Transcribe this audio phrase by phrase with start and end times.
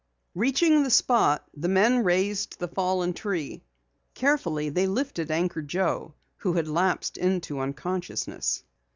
[0.33, 3.61] Reaching the spot, the men raised the fallen tree.
[4.15, 8.63] Carefully they lifted Anchor Joe who had lapsed into unconsciousness.